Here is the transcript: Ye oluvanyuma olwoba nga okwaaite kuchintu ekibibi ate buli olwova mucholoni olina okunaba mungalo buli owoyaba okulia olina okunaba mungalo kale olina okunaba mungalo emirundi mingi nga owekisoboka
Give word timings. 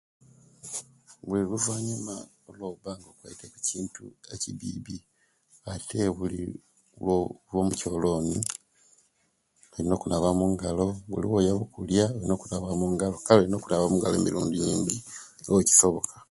Ye 1.29 1.37
oluvanyuma 1.45 2.15
olwoba 2.47 2.91
nga 2.97 3.07
okwaaite 3.11 3.45
kuchintu 3.53 4.03
ekibibi 4.33 4.97
ate 5.73 5.99
buli 6.17 6.43
olwova 6.97 7.59
mucholoni 7.67 8.37
olina 9.73 9.93
okunaba 9.97 10.27
mungalo 10.39 10.85
buli 11.09 11.25
owoyaba 11.27 11.61
okulia 11.67 12.05
olina 12.15 12.33
okunaba 12.35 12.79
mungalo 12.79 13.15
kale 13.25 13.39
olina 13.41 13.57
okunaba 13.57 13.85
mungalo 13.91 14.15
emirundi 14.17 14.55
mingi 14.65 14.97
nga 15.39 15.49
owekisoboka 15.51 16.13